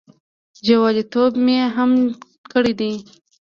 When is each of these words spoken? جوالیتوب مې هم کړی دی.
جوالیتوب 0.65 1.31
مې 1.45 1.59
هم 1.75 1.91
کړی 2.51 2.73
دی. 2.79 2.91